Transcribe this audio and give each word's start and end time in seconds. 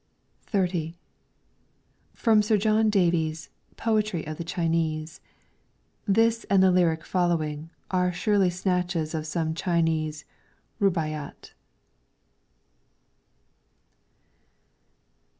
LYRICS 0.51 0.73
FROM 0.79 0.81
THE 0.81 0.81
CHINESE 0.81 0.95
XXX 0.95 2.19
From 2.23 2.41
Sir 2.41 2.57
John 2.57 2.89
Da 2.89 3.09
vies' 3.11 3.49
'Poetry 3.77 4.25
of 4.25 4.37
the 4.37 4.43
Chinese.' 4.43 5.21
This, 6.07 6.43
and 6.49 6.63
the 6.63 6.71
lyric 6.71 7.03
following, 7.05 7.69
are 7.91 8.11
surely 8.11 8.49
snatches 8.49 9.13
of 9.13 9.27
some 9.27 9.53
Chinese 9.53 10.25
'Rubaiyat.' 10.81 11.53